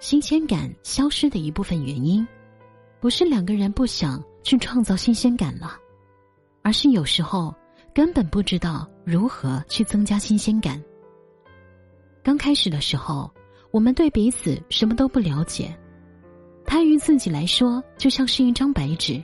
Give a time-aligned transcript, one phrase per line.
[0.00, 2.26] 新鲜感消失的一部分原因，
[3.00, 5.76] 不是两个人不想去创造新鲜感了，
[6.62, 7.54] 而是有时候
[7.94, 10.82] 根本不知道如何去增加新鲜感。
[12.22, 13.30] 刚开始的时候，
[13.70, 15.78] 我们对彼此什么都不了解，
[16.64, 19.22] 他于自己来说就像是一张白纸，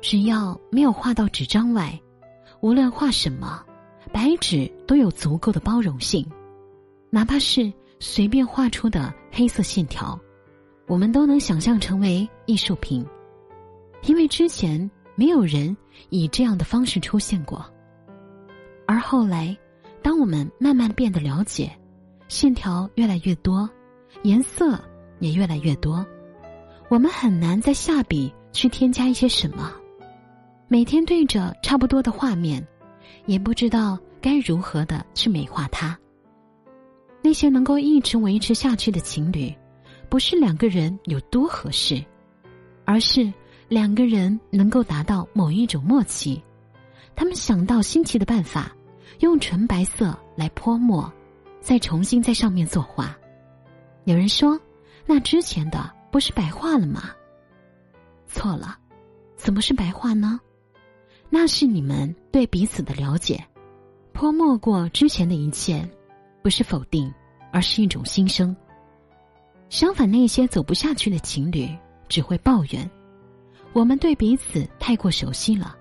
[0.00, 2.00] 只要没有画到纸张外，
[2.62, 3.62] 无论画什么，
[4.10, 6.26] 白纸都有足够的包容性，
[7.10, 10.18] 哪怕是随便画出的黑色线条，
[10.88, 13.06] 我们都能想象成为艺术品，
[14.04, 15.76] 因为之前没有人
[16.08, 17.64] 以这样的方式出现过。
[18.86, 19.56] 而后来，
[20.02, 21.70] 当我们慢慢变得了解。
[22.26, 23.68] 线条越来越多，
[24.22, 24.80] 颜色
[25.18, 26.06] 也越来越多，
[26.88, 29.72] 我们很难再下笔去添加一些什么。
[30.68, 32.64] 每天对着差不多的画面，
[33.26, 35.98] 也不知道该如何的去美化它。
[37.22, 39.54] 那些能够一直维持下去的情侣，
[40.08, 42.04] 不是两个人有多合适，
[42.84, 43.32] 而是
[43.68, 46.42] 两个人能够达到某一种默契。
[47.14, 48.74] 他们想到新奇的办法，
[49.18, 51.12] 用纯白色来泼墨。
[51.62, 53.14] 再重新在上面作画，
[54.04, 54.58] 有人说，
[55.04, 57.10] 那之前的不是白画了吗？
[58.26, 58.78] 错了，
[59.36, 60.40] 怎么是白画呢？
[61.28, 63.44] 那是你们对彼此的了解，
[64.14, 65.86] 泼墨过之前的一切，
[66.42, 67.12] 不是否定，
[67.52, 68.54] 而是一种新生。
[69.68, 71.68] 相反，那些走不下去的情侣
[72.08, 72.90] 只会抱怨，
[73.72, 75.76] 我们对彼此太过熟悉了，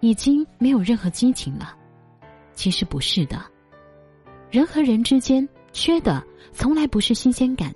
[0.00, 1.76] 已经没有任何激情了。
[2.54, 3.42] 其实不是的。
[4.50, 7.74] 人和人之间缺的从来不是新鲜感，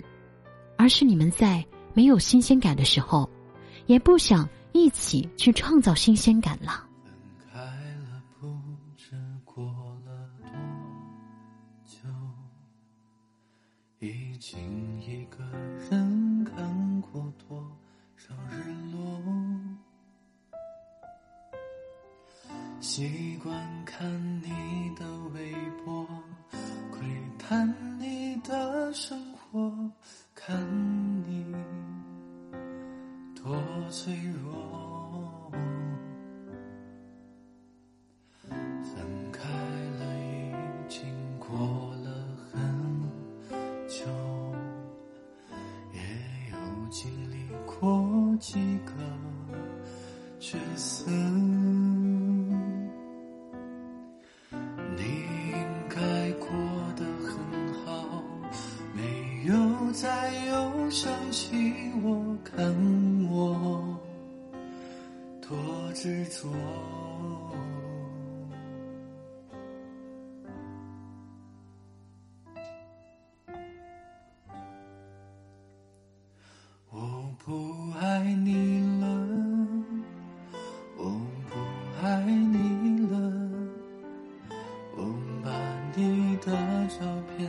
[0.76, 3.28] 而是你们在没有新鲜感的时候，
[3.86, 6.88] 也不想一起去创造新鲜感了。
[14.38, 15.44] 已经一个
[15.91, 17.60] 人看过多
[18.16, 19.21] 少日落，
[22.78, 24.09] 习惯看
[24.41, 25.04] 你的
[25.34, 25.53] 微
[25.84, 26.06] 博。
[26.93, 27.04] 窥
[27.37, 29.72] 探你的生活，
[30.37, 30.56] 看
[31.28, 31.53] 你
[33.34, 33.60] 多
[33.91, 34.88] 脆弱。
[48.38, 48.93] 几个
[50.38, 51.10] 角色。
[54.97, 55.03] 你
[55.50, 56.48] 应该过
[56.97, 57.34] 得很
[57.84, 58.22] 好，
[58.94, 59.00] 没
[59.47, 59.53] 有
[59.93, 61.50] 再有想起
[62.03, 62.56] 我，看
[63.31, 63.98] 我
[65.41, 65.56] 多
[65.94, 66.48] 执着。
[86.18, 86.52] 你的
[86.88, 87.06] 照
[87.36, 87.48] 片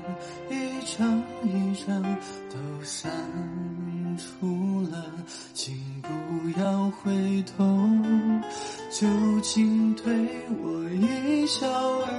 [0.49, 0.53] 一
[0.85, 1.89] 张一张。
[2.49, 3.11] 都删
[4.17, 5.05] 除了，
[5.53, 7.77] 请不要回头，
[8.89, 9.07] 就
[9.41, 10.05] 请对
[10.61, 12.09] 我一笑而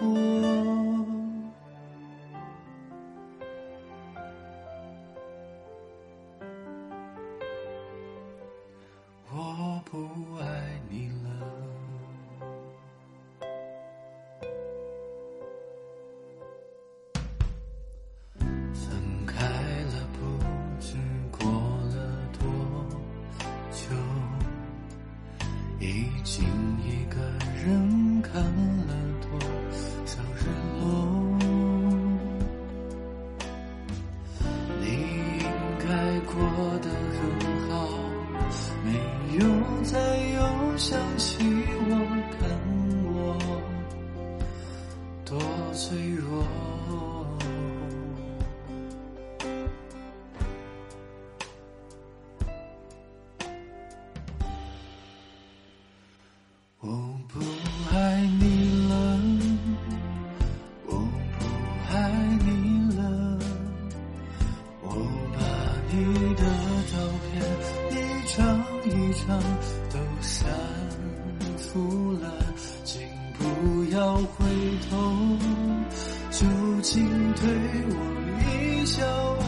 [0.00, 0.45] 过。
[45.76, 46.42] 脆弱。
[56.80, 56.88] 我
[57.28, 57.40] 不
[57.94, 57.94] 爱
[58.40, 58.42] 你
[58.88, 58.94] 了，
[60.86, 60.90] 我
[61.38, 61.44] 不
[61.92, 61.94] 爱
[62.42, 62.48] 你
[62.96, 63.00] 了，
[64.82, 64.84] 我
[65.34, 65.38] 把
[65.92, 65.94] 你
[66.36, 66.42] 的
[66.90, 67.28] 照片
[67.92, 67.94] 一
[68.34, 68.36] 张
[68.86, 68.88] 一
[69.26, 69.28] 张
[69.92, 70.34] 都删。
[71.58, 72.24] 除了，
[72.84, 73.02] 请
[73.38, 73.44] 不
[73.94, 74.46] 要回
[74.88, 74.94] 头，
[76.86, 77.02] 请
[77.34, 77.48] 对
[77.88, 79.45] 我一笑。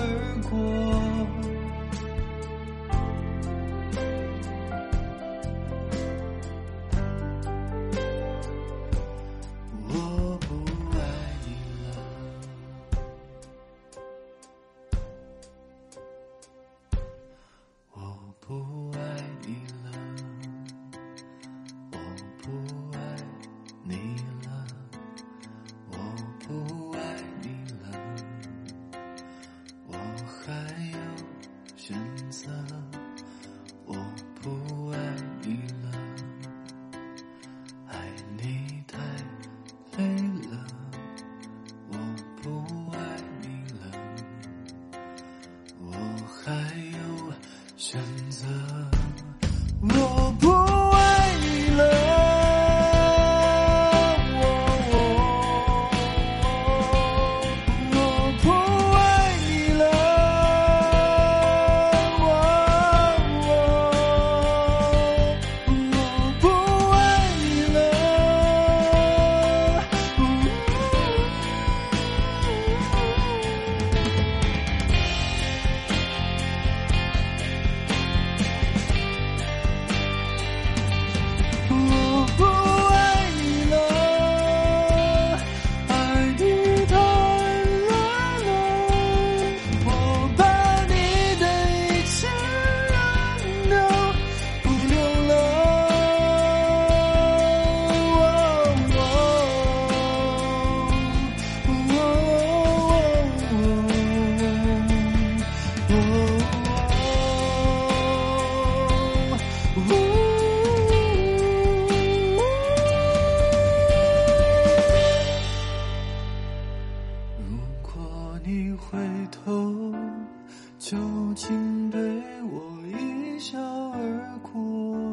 [121.19, 122.01] 母亲对
[122.45, 125.08] 我一笑而过。